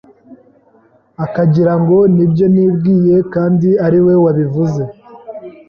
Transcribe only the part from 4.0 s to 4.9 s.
we wabivuze,